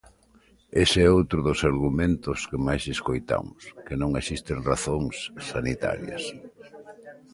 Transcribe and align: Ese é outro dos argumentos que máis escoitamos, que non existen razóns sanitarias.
Ese 0.83 0.99
é 1.03 1.09
outro 1.19 1.39
dos 1.47 1.59
argumentos 1.71 2.37
que 2.49 2.59
máis 2.67 2.83
escoitamos, 2.95 3.61
que 3.85 3.95
non 4.01 4.11
existen 4.21 4.57
razóns 4.71 5.15
sanitarias. 5.51 6.23